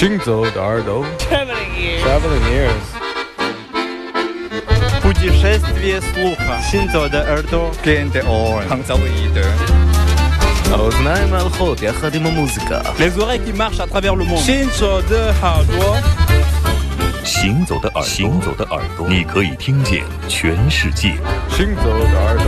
[0.00, 2.02] 行走的耳朵 Traveling ears.
[2.04, 2.86] Traveling ears
[5.02, 6.60] Путешествие слуха.
[6.70, 7.70] Синзо де Эрдо.
[7.84, 8.66] Gente on.
[8.68, 9.46] Hangzauide.
[10.72, 14.44] האוזניים ההלכות יחד עם המוזיקה Les oreilles qui marchent à travers le monde.
[14.44, 16.02] Shinzo de Hardwa.
[17.24, 21.14] 行走的耳朵，行走的耳朵，你可以听见全世界。
[21.50, 22.46] 行走的耳朵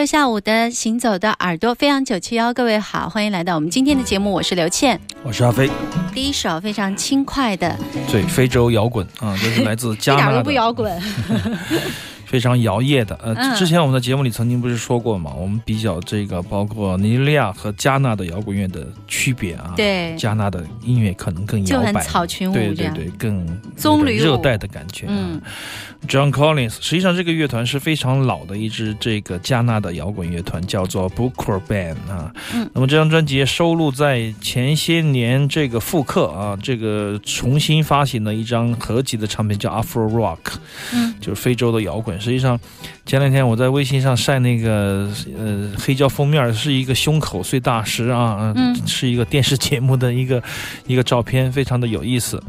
[0.00, 4.98] 周六下午的行走的耳朵，飞扬九七幺，各位好，欢迎来到我们今天的节目，我是刘倩。
[5.22, 5.70] 我是阿飞，
[6.14, 7.78] 第一首非常轻快的，
[8.10, 10.98] 对，非洲摇滚啊，这是来自加 一点，都不摇滚。
[12.24, 13.18] 非常摇曳的。
[13.20, 22.72] 呃，嗯之前我们的节目里曾经不是说过嘛，我们比较这个包括尼日利亚和加纳的摇滚乐的区别啊。，对，加纳的音乐可能更摇摆，就很草裙舞对。
[22.72, 23.44] 对对，更
[23.76, 25.12] 棕榈热带的感觉、啊。
[25.12, 25.42] 嗯
[26.08, 32.32] John Collins，实际上这个乐团是非常老的一支这个加纳的摇滚乐团，叫做 Booker Band 啊。
[32.54, 40.54] 嗯那么这张专辑收录在前些年这个复刻啊，这个重新发行的一张合集的唱片叫 Afro Rock，
[40.92, 42.20] 嗯，就是非洲的摇滚。
[42.20, 42.58] 实际上，
[43.04, 50.42] 前两天我在微信上晒那个呃黑胶封面是一个胸口碎大石啊，呃嗯是一个电视节目的一个
[50.86, 52.42] 一个照片，非常的有意思。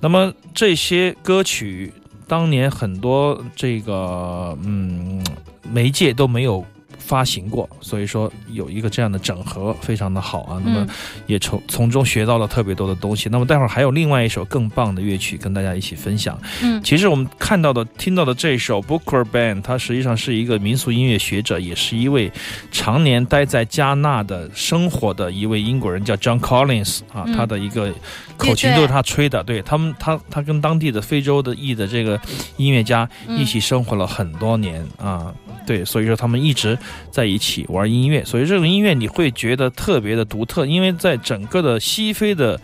[0.00, 1.92] 那么这些歌曲，
[2.26, 5.24] 当年很多这个嗯
[5.62, 6.64] 媒介都没有
[7.06, 10.60] 发行过，所以说有一个这样的整合非常的好啊。
[10.64, 10.88] 那么嗯
[11.26, 13.28] 也从从中学到了特别多的东西。
[13.30, 16.36] 那么待会儿还有另外一首更棒的乐曲跟大家一起分享。
[16.62, 22.32] 嗯其实我们看到的、听到的这首 Booker Band，他实际上是一个民俗音乐学者，也是一位
[22.72, 27.92] 常年待在加纳的生活的一位英国人，叫 John Collins 啊，嗯他的一个
[28.36, 32.20] 口琴都是他吹的，对他们，他他跟当地的非洲的裔的这个
[32.56, 35.32] 音乐家嗯一起生活了很多年啊。
[35.66, 36.78] 对，所以说他们一直
[37.10, 42.58] 在一起玩音乐，所以这种音乐你会觉得特别的独特，因为在整个的西非的，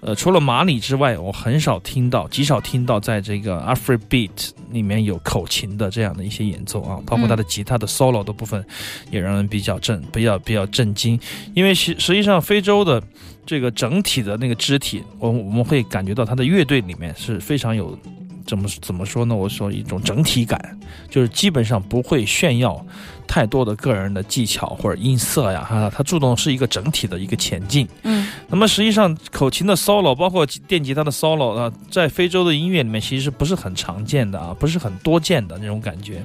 [0.00, 8.64] 呃，除了马里之外，我很少听到，极少听到在这个 Afrobeat 里面有口琴的这样的一些演奏啊，包括他的吉他的 solo 的部分，
[9.10, 11.18] 也让人比较震，比较比较震惊，
[11.54, 13.00] 因为实实际上非洲的
[13.46, 17.96] 这个整体的那个肢体，我我们会感觉到他的乐队里面是非常有。
[18.48, 19.36] 怎么怎么说呢？
[19.36, 20.58] 我说一种整体感，
[21.10, 22.84] 就是基本上不会炫耀
[23.26, 27.86] 太多的个人的技巧或者音色呀，哈，它注重是一个整体的一个前进。
[28.04, 36.24] 嗯那么实际上，口琴的 solo，包括电吉他的 solo 啊，在非洲的音乐里面其实不是很常见的啊，不是很多见的那种感觉，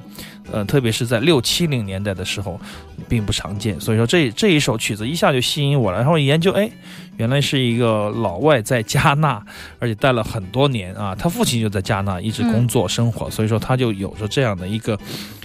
[0.50, 2.58] 呃，特别是在六七零年代的时候，
[3.06, 3.78] 并不常见。
[3.78, 6.70] 所以说这这一首曲子一下就吸引我了，然后研究，哎，
[7.16, 9.42] 原来是一个老外在加纳，
[9.78, 14.98] 而且待了很多年啊，他父亲就在加纳一直工作生活，所以说他就有着这样的一个。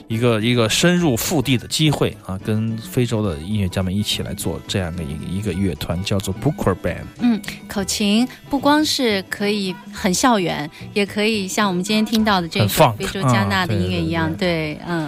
[0.09, 7.03] 一个一个深入腹地的机会啊，跟非洲的音乐家们一起来做这样的一个一个乐团，叫做 Booker Band。
[7.19, 15.07] 嗯口琴不光是可以很校园，也可以像我们今天听到的这很首非洲加纳的音乐一样，对对，嗯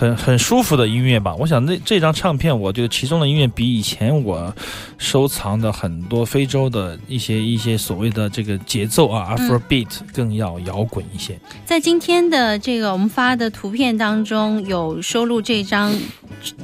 [0.00, 1.34] 很很舒服的音乐吧。
[1.34, 4.54] 我想那这张唱片，我觉得其中的音乐比以前我
[4.96, 11.38] 收藏的很多非洲的一些一些所谓的这个节奏啊、嗯 Afrobeat 更要摇滚一些。
[11.66, 15.92] 在今天的这个我们发的图片当中，有收录这张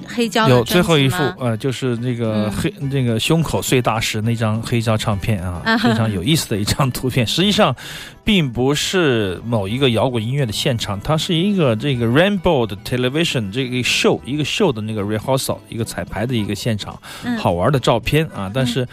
[0.07, 2.53] 黑胶有最后一幅专辑吗呃，就是那个嗯。
[2.53, 7.27] 黑、那个胸口碎大石那张黑胶唱片啊，啊非常有意思的一张图片。
[7.27, 7.75] 实际上，
[8.25, 17.37] 并不是某一个摇滚音乐的现场，它是一个这个 Rainbow 的 Television 这个 show 一个 show 的那个 rehearsal 一个彩排的一个现场，嗯。
[17.37, 18.51] 好玩的照片啊。
[18.55, 18.87] 但是、呃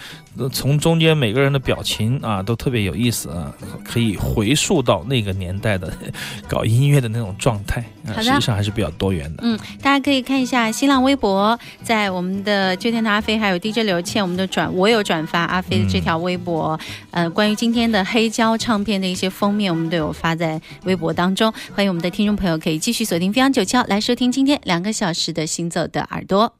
[0.51, 3.53] 从中间每个人的表情啊都特别有意思啊，
[3.85, 5.93] 可以回溯到那个年代的
[6.49, 9.43] 搞音乐的那种状态啊，实际上还是比较多元的。
[9.43, 16.79] 嗯，大家可以看一下新浪微博，在我们的秋天的阿飞还有 DJ 刘倩，我们的转我有转发阿飞的这条微博，
[17.11, 21.53] 呃，关于今天的黑胶唱片的一些封面，我们都有发在微博当中。
[21.73, 26.53] 欢迎我们的听众朋友可以继续锁定飞扬九七来收听今天两个小时的行走的耳朵。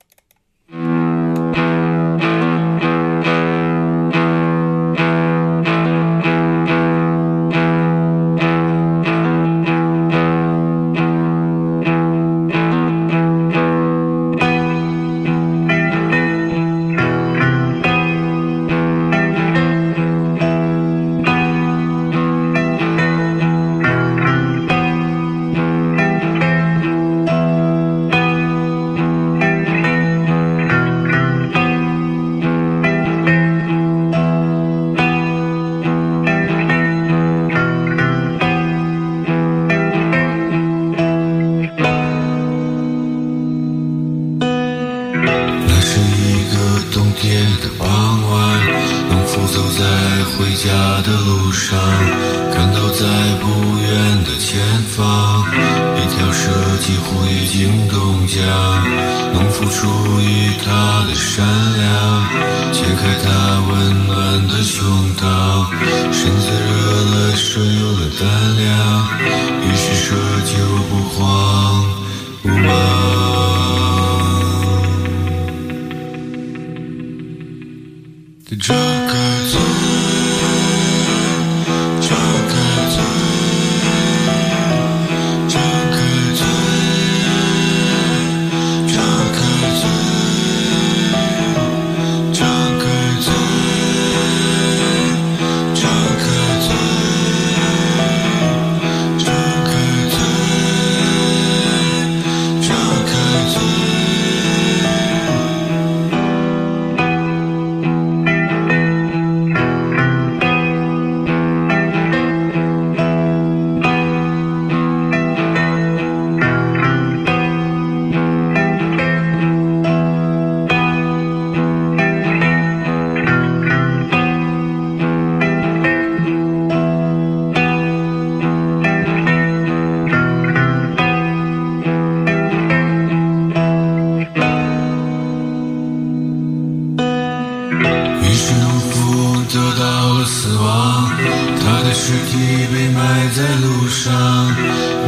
[0.68, 1.03] 那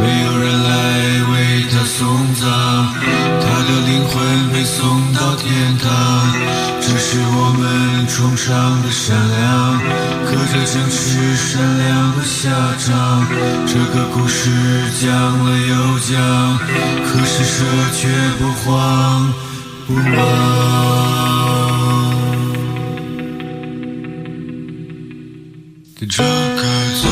[0.01, 0.69] 没有人来
[1.31, 1.33] 为
[1.71, 2.43] 他送葬，
[3.41, 4.13] 他的灵魂
[4.51, 5.85] 被送到天堂。
[6.81, 7.63] 这是我们
[8.07, 9.79] 崇尚的善良，
[10.25, 13.25] 可这正是善良的下场。
[13.65, 14.51] 这个故事
[15.01, 16.13] 讲了又讲，
[17.05, 19.33] 可是蛇却不慌
[19.87, 20.15] 不忙。
[26.07, 27.04] 这个。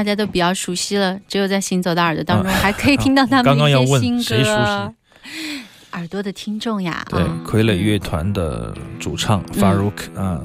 [0.00, 5.60] 大家都比较熟悉了，只有在行走的耳朵当中还可以听到他们一些新问谁熟歌悉。
[5.92, 10.40] 耳朵的听众呀，对啊，傀儡乐团的主唱 Farouk 啊，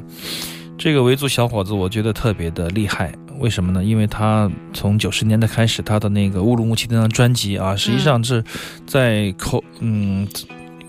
[0.78, 3.14] 这个维族小伙子，我觉得特别的厉害。
[3.40, 3.82] 为什么呢？
[3.82, 8.44] 因为他从九十年代开始，他的那个乌鲁木齐那张专辑啊，实际上是
[8.86, 10.28] 在口嗯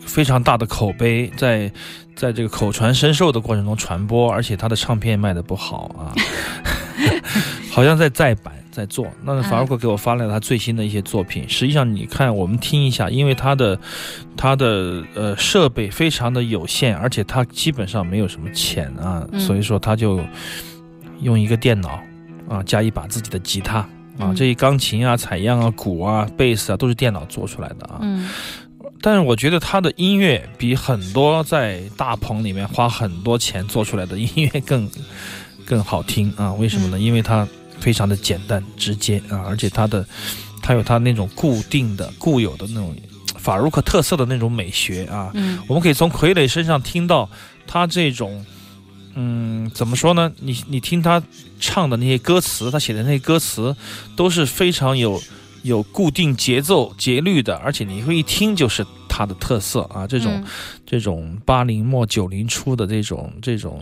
[0.04, 1.70] 非常大的口碑，在
[2.16, 6.10] 在这个口传身授的过程中传播，而且他的唱片卖的不好啊，
[7.70, 9.06] 好像在再版在做。
[9.24, 13.78] 那法尔克给我发来了他最新的一些作品，实际上你看，我们听一下，因为他的
[14.36, 20.20] 他的呃设备非常的有限，而且他基本上没有什么钱啊，嗯所以说他就
[21.22, 21.98] 用一个电脑
[22.48, 23.88] 啊加一把自己的吉他啊，
[24.20, 28.00] 嗯这些钢琴啊、采样啊、鼓啊、贝斯啊都是电脑做出来的啊。
[28.02, 28.28] 嗯
[29.02, 34.90] 但是我觉得他的音乐比很多在大棚里面花很多钱做出来的音乐更
[35.64, 36.52] 更好听啊！
[36.54, 36.98] 为什么呢？
[36.98, 37.46] 因为它
[37.86, 40.04] 非常的简单直接啊，而且它的
[40.60, 42.92] 它有它那种固定的固有的那种
[43.38, 45.30] 法鲁克特色的那种美学啊。
[45.34, 47.30] 嗯我们可以从傀儡身上听到
[47.64, 48.44] 他这种，
[49.14, 50.32] 嗯，怎么说呢？
[50.40, 51.22] 你你听他
[51.60, 53.76] 唱的那些歌词，他写的那些歌词
[54.16, 55.22] 都是非常有
[55.62, 60.44] 有固定节奏节律的，而且你会一听就是他的特色啊，这种、嗯
[60.84, 63.80] 这种八零末九零初的这种这种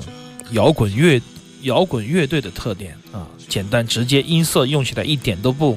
[0.52, 1.18] 摇滚乐
[1.64, 5.76] 摇滚乐队的特点啊，简单直接，音色用起来一点都不，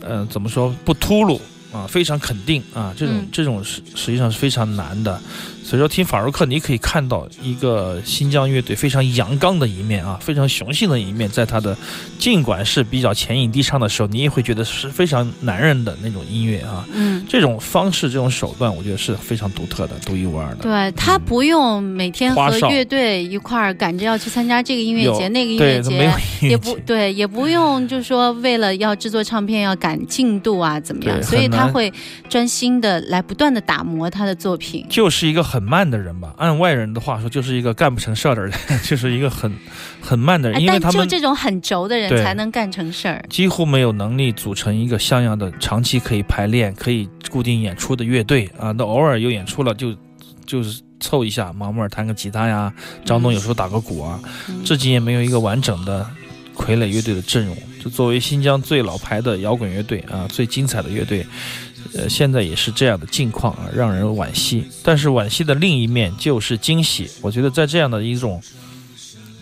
[0.00, 1.38] 呃，怎么说不秃噜
[1.72, 5.20] 啊，非常肯定啊，这种、嗯这种实实际上是非常难的。
[5.64, 11.74] 所以说听法如克，你可以看到一个新疆乐队非常阳刚的一面啊，非常雄性的一面，在他的
[12.18, 16.86] 尽管是比较前引低唱的时候，你也会觉得是非常男人的那种音乐啊。
[16.92, 20.56] 嗯，这种方式、这种手段，我觉得是非常独特的、独一无二的。
[20.56, 26.12] 对他不用每天和乐队一块儿赶着要去参加这个音乐节、那个音乐节，
[26.46, 31.90] 也不 对，也不用就是说为了要制作唱片要赶进度啊怎么样，所以他会
[32.28, 34.84] 专心的来不断的打磨他的作品。
[34.90, 39.52] 就是一个很慢的人吧，按外人的话说，就是一个干不成事儿的人， 就是一个很
[40.00, 43.24] 很慢的人，因为他们就这种很轴的人才能干成事儿。
[43.30, 48.72] 几乎没有能力组成一个像样的长期可以排练、可以固定演出的乐队啊。
[48.72, 49.94] 那偶尔有演出了就
[50.44, 52.72] 就是凑一下，毛木尔弹个吉他呀，
[53.04, 54.18] 张东有时候打个鼓啊，
[54.48, 56.04] 嗯至今也没有一个完整的
[56.56, 57.56] 傀儡乐队的阵容。
[57.80, 61.24] 就作为新疆最老牌的摇滚乐队啊，最精彩的乐队。
[61.96, 64.64] 呃，现在也是这样的境况啊，让人惋惜。
[64.82, 67.08] 但是惋惜的另一面就是惊喜。
[67.20, 68.42] 我觉得在这样的一种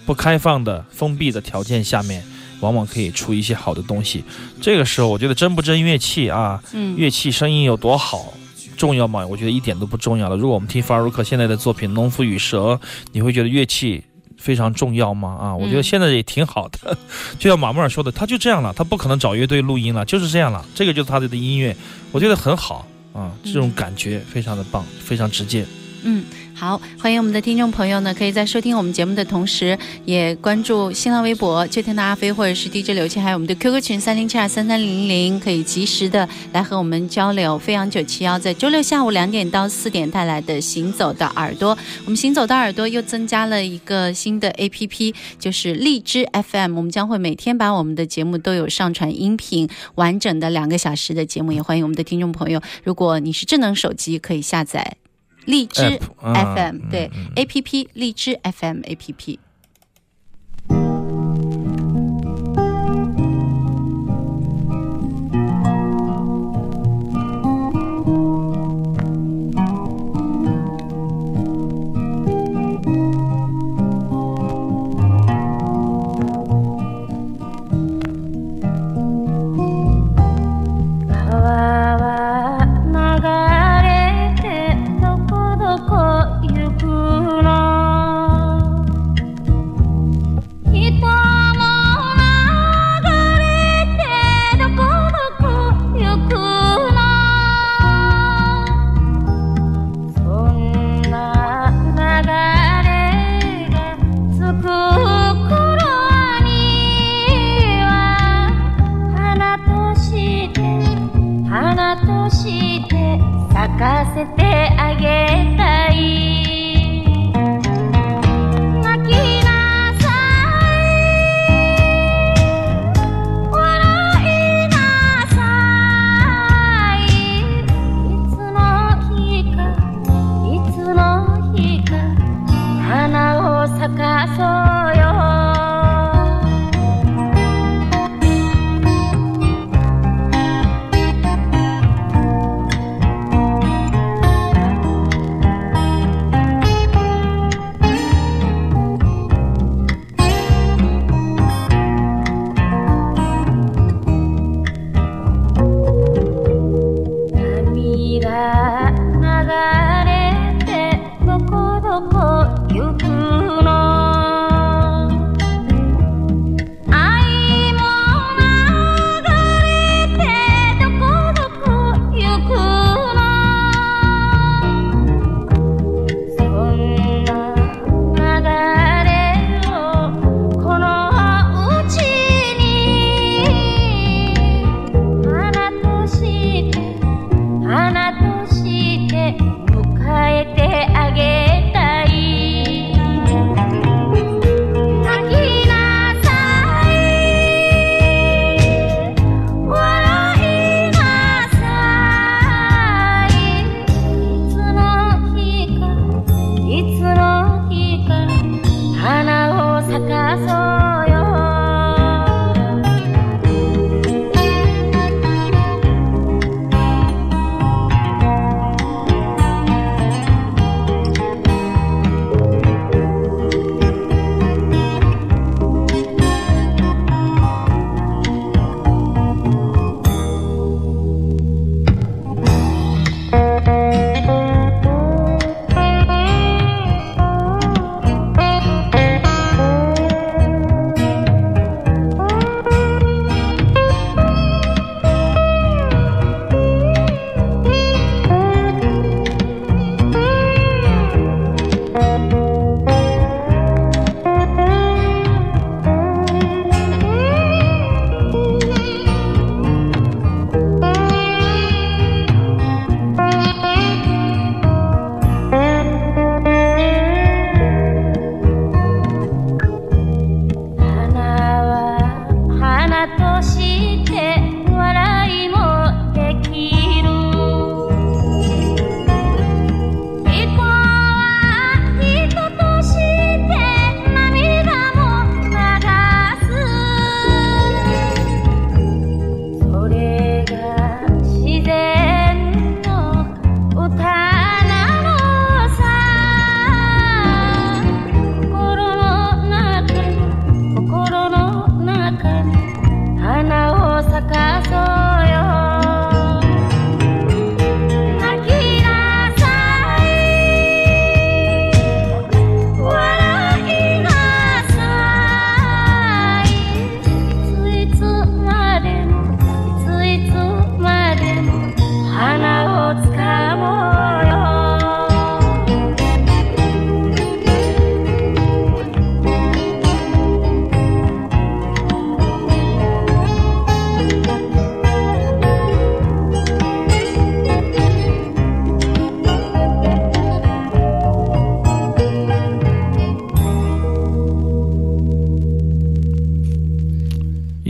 [0.04, 2.23] 不开放的、封闭的条件下面，
[2.61, 4.25] 往往可以出一些好的东西。
[4.61, 8.35] 这个时候，我觉得真不真乐器啊，嗯，乐器声音有多好。
[8.76, 9.25] 重要吗？
[9.25, 10.37] 我觉得一点都不重要了。
[10.37, 12.73] 如果我们听法鲁克现在的作品《农夫与蛇》，
[13.12, 14.02] 你会觉得乐器
[14.42, 15.38] 非常重要吗？
[15.40, 16.99] 啊，我觉得现在也挺好的。
[17.38, 20.66] 就像马穆尔说的，他就这样了，他不可能找乐队录音了，就是这样了。
[20.75, 21.76] 这个就是他的音乐，
[22.11, 25.64] 我觉得很好啊，这种感觉非常的棒，非常直接。
[26.04, 37.56] 嗯，好，欢迎我们的听众朋友呢，可以在收听我们节目的同时，也关注新浪微博“秋天的阿飞”或者是 DJ 刘谦，还有我们的 QQ 群三零七二三三零零，可以及时的来和我们交流。
[37.56, 54.97] 飞扬九七幺在周六下午两点到四点带来的《行走的耳朵》，我们《行走的耳朵》又增加了一个新的 APP，就是荔枝 FM，我们将会每天把我们的节目都有上传音频，完整的两个小时的节目，也欢迎我们的听众朋友，如果你是智能手机，可以下载。
[55.46, 59.38] 荔枝 App，啊 FM、嗯对、嗯 A P P 荔枝 FM A P P。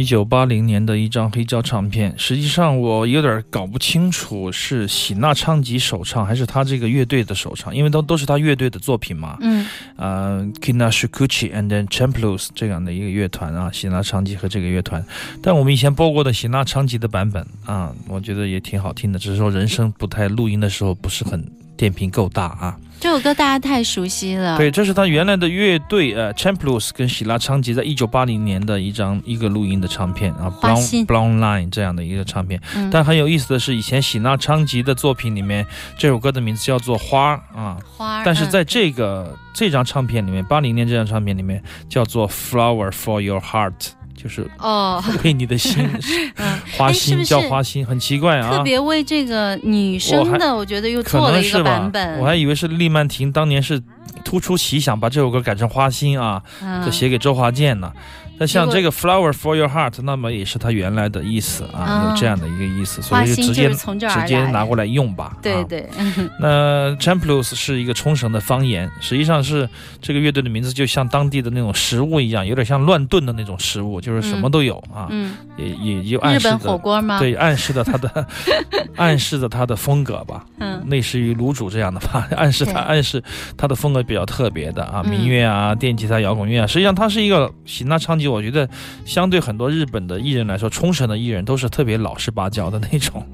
[0.03, 9.39] 一九八零年的一张黑胶唱片，实际上我有点搞不清楚是喜纳昌吉首唱还是他这个乐队的首唱，因为都都是他乐队的作品嘛。
[9.41, 15.05] 嗯呃，Kina Shukuchi and then Champlos 这样的一个乐团啊，喜纳昌吉和这个乐团。
[15.41, 21.41] 但我们以前播过的喜纳昌吉的版本啊，我觉得也挺好听的，只是说人声不太录音的时候不是很
[21.83, 22.77] 电频够大啊。
[23.01, 24.57] 这首歌大家太熟悉了。
[24.57, 32.63] 对，这是他原来的乐队呃 Champlos 跟喜拉昌吉在一九八零年的一张一个录音的唱片啊，Brown Brown Line 这样的一个唱片。
[32.77, 35.67] 嗯但很有意思的是，以前喜拉昌吉的作品里面，
[35.99, 43.73] 这首歌的名字叫做《花》啊，花儿，但是在嗯这个、这张唱片里面，八零年这张唱片里面叫做《Flower for Your Heart》，
[44.23, 45.89] 就是哦，为你的心
[46.37, 48.57] 嗯花心叫花心，很奇怪啊。
[48.57, 52.19] 特别为这个女生的，我觉得又可做了一个能是吧版本。
[52.21, 53.83] 我还以为是利曼婷当年是
[54.25, 57.93] 突出奇想，把这首歌改成花心啊，嗯就写给周华健呢。
[58.43, 65.27] 那像这个 flower for your heart，那么也是它原来的意思啊，啊有这样的一个意思，所以就直接直接拿过来用吧。
[65.27, 65.89] 啊对对，
[66.41, 69.69] 那 Champlos 是一个冲绳的方言，实际上是
[70.01, 76.79] 这个乐队的名字，就像当地的那种食物一样，有点像乱炖的那种食物，就是什么都有啊，嗯，也也就暗示日本火的。
[76.79, 78.27] 锅吗？，对，暗示的它的，
[78.97, 83.23] 暗示的它的风格吧，嗯类似于卤煮这样的吧， 暗示它暗示
[83.57, 88.69] 它的风格比较特别的啊，嗯民乐啊、电吉他、摇滚乐啊，实际上它是一个喜纳昌吉，我觉得
[89.05, 93.25] 相对很多日本的艺人来说，冲绳的艺人都是特别老实巴交的那种，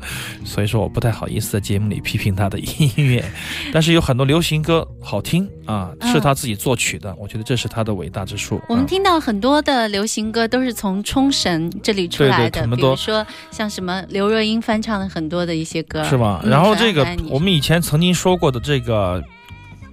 [0.44, 3.24] 所以说我不太好意思在节目里批评他的音乐，
[3.72, 8.56] 但是有很多流行歌好听啊，嗯是他自己作曲的，我觉得这是他的伟大之处。
[8.56, 16.40] 啊我们听到很多的流行歌都是从冲绳这里出来的，比如说像什么刘若英翻唱的很多的一些歌，是吧？
[16.44, 19.22] 嗯然后这个我们以前曾经说过的这个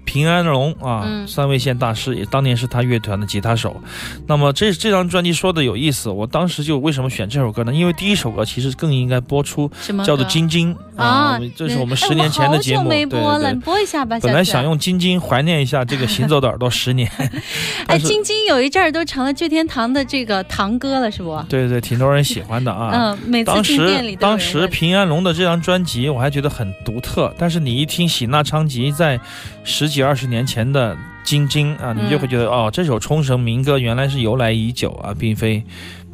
[0.06, 3.82] 平安龙啊，嗯三位线大师，也当年是他乐团的吉他手。
[4.28, 7.74] 那么这这张专辑说的有意思，我当时就为什么选这首歌呢？
[7.74, 9.70] 因为第一首歌其实更应该播出，
[10.06, 13.56] 叫做《歌晶晶》啊，这是我们哎十年前的节目，我好久没对播了。
[13.56, 14.20] 播一下吧。
[14.22, 17.10] 本来想用晶晶怀念一下这个行走的耳朵十年，
[17.88, 21.42] 哎，晶晶有一阵儿都成了聚天堂的这个堂哥了，是不？
[21.50, 22.92] 对对，挺多人喜欢的啊。
[22.94, 27.34] 嗯，每次当进店里时都有人当时平安龙的这张专辑，我还觉得很独特。
[27.38, 29.20] 但是你一听喜纳昌吉在
[29.64, 35.64] 十几二十年前的《晶晶》啊，你就会觉得、哦，这首冲绳民歌原来是由来已久啊，并非，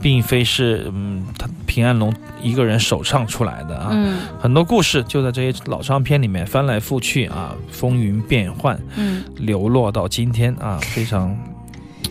[0.01, 3.89] 并非是嗯他平安龙一个人首唱出来的啊。
[3.91, 11.37] 嗯很多故事就在这些老唱片里面翻来覆去啊，风云变幻，嗯，流落到今天啊，非常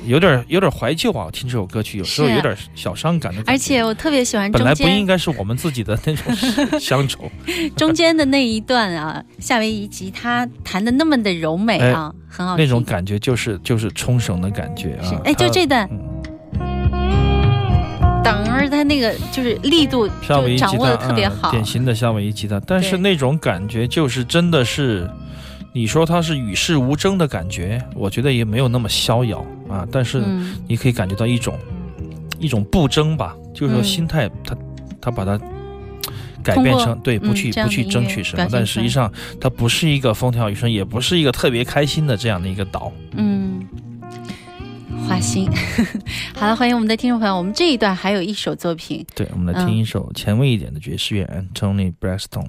[0.06, 1.24] 有点有点怀旧啊。
[1.26, 3.52] 我听这首歌曲有时候有点小伤感的感觉。
[3.52, 7.30] 而且我特别喜欢中本来不应该是我们自己的那种乡愁，
[7.76, 12.64] 中间的那一段啊，夏威夷吉他弹的那么的柔美啊，很好听。
[12.64, 15.04] 那种感觉就是就是冲绳的感觉啊。
[15.04, 15.98] 是哎，就这段，嗯
[18.22, 25.08] 等儿他那个就是力度掌握的特别嗯好，典型的夏威夷吉他，但是那种感觉就是真的是，
[25.72, 30.56] 你说它是与世无争的感觉，我觉得也没有那么逍遥啊，但是嗯。
[30.68, 31.58] 你可以感觉到一种
[32.38, 33.84] 一种不争吧，就是说嗯。
[33.84, 34.56] 心态，他
[35.00, 35.40] 他把它。
[36.42, 42.90] 改变成对，不嗯去、不去争取什么，但实际上它不是一个风调雨顺，也不是一个特别开心的这样的一个岛。
[43.12, 43.62] 嗯，
[45.10, 45.50] 花心。
[46.36, 52.46] 好了，欢迎我们的听众朋友，我们这一段还有一首作品，对，我们来听一首前卫一点的爵士乐，Antony Braxton。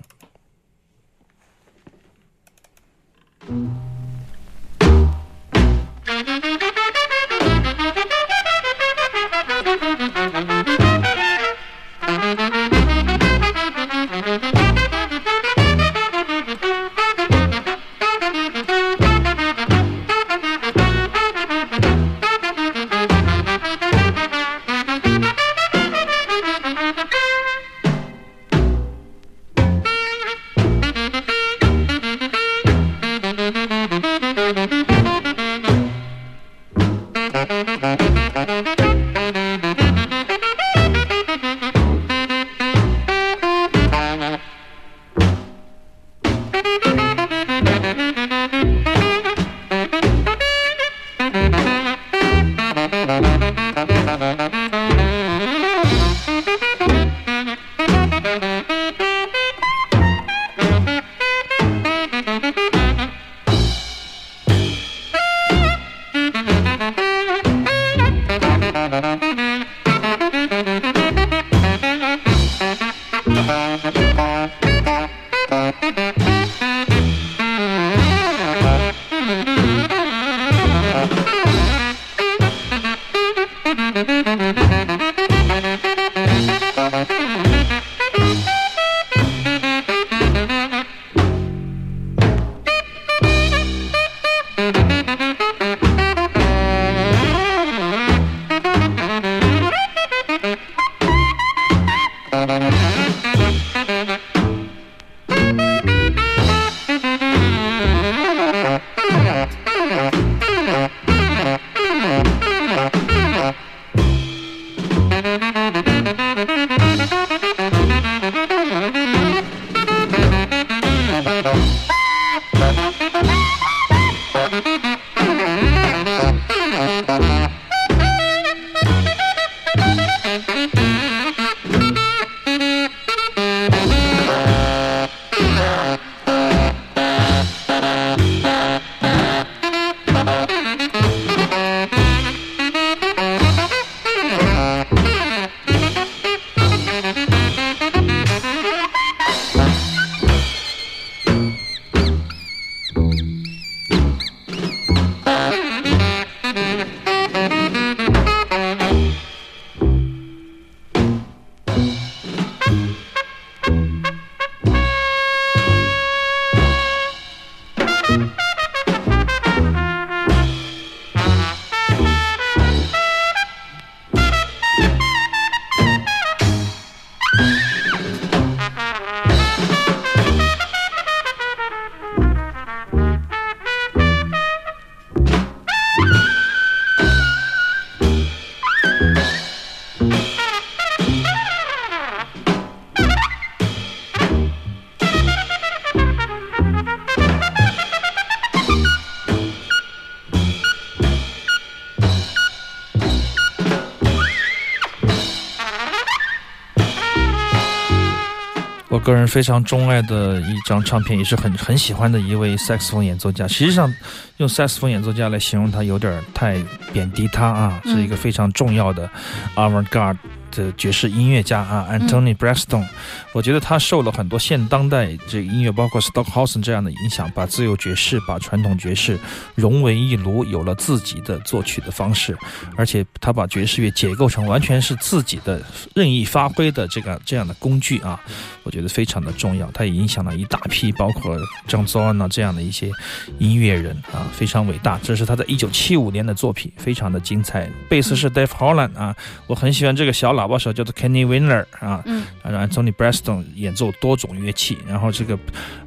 [209.11, 213.47] 个人非常钟爱的一张唱片，也是很很喜欢的一位萨克斯风演奏家。
[213.47, 213.93] 实际上，
[214.37, 216.57] 用萨克斯风演奏家来形容他有点太
[216.93, 219.09] 贬低他啊，嗯是一个非常重要的
[219.55, 220.17] avant-garde
[220.51, 222.87] 的爵士音乐家啊，Anthony Braxton。
[223.33, 229.17] 我觉得他受了很多现当代这个音乐，包括 Stockhausen 这样的影响，把自由爵士、把传统爵士
[229.55, 232.37] 融为一炉，有了自己的作曲的方式，
[232.75, 235.61] 而且他把爵士乐解构成完全是自己的
[235.95, 238.19] 任意发挥的这个这样的工具啊，
[238.63, 239.71] 我觉得非常的重要。
[239.71, 241.37] 他也影响了一大批，包括
[241.67, 242.91] 张宗安啊这样的一些
[243.39, 244.99] 音乐人啊，非常伟大。
[245.01, 247.69] 这是他在一九七五年的作品，非常的精彩。
[247.87, 249.15] 贝斯是 Dave Holland 啊，
[249.47, 255.37] 我很喜欢这个小喇叭手叫做 Kenny Winner 啊，嗯，让 Anthony Braxton 演奏多种乐器，然后这个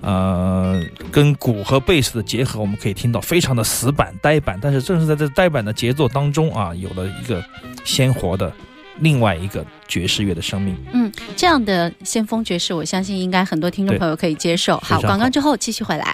[0.00, 7.42] 呃跟鼓和贝斯的结合，我们可以听到非常的死板呆板，但是正是在这呆板的节奏当中啊，有了一个
[7.84, 8.52] 鲜活的
[8.98, 10.76] 另外一个爵士乐的生命。
[10.92, 14.76] 嗯这样的先锋爵士，我相信应该很多听众朋友可以接受。
[14.78, 16.04] 好广告之后继续回来。